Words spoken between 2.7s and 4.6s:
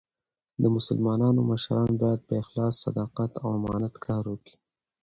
صداقت او امانت کار وکي.